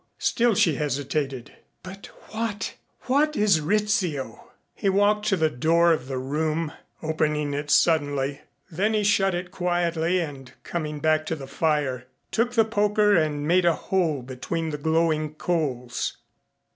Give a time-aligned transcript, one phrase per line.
[0.17, 1.53] Still she hesitated.
[1.83, 6.71] "But what what is Rizzio?" He walked to the door of the room,
[7.03, 8.41] opening it suddenly.
[8.71, 13.47] Then he shut it quietly and coming back to the fire took the poker and
[13.47, 16.17] made a hole between the glowing coals.